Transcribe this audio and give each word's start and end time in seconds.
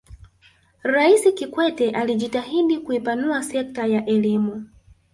raisi 0.83 1.31
kikwete 1.33 1.91
alijitahidi 1.91 2.77
kuipanua 2.77 3.43
sekta 3.43 3.85
ya 3.85 4.05
elimu 4.05 4.67